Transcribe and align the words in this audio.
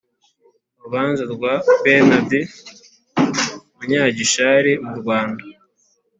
Urubanza 0.77 1.23
rwa 1.33 1.53
Bernard 1.83 2.31
Munyagishali 3.77 4.71
mu 4.85 4.93
Rwanda. 5.01 5.43